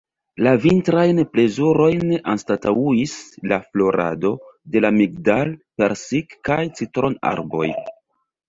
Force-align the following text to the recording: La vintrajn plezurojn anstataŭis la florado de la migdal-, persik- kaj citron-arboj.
La 0.45 0.51
vintrajn 0.61 1.19
plezurojn 1.33 2.13
anstataŭis 2.33 3.13
la 3.53 3.59
florado 3.67 4.33
de 4.77 4.83
la 4.87 4.93
migdal-, 4.97 5.55
persik- 5.85 6.35
kaj 6.51 6.59
citron-arboj. 6.81 7.71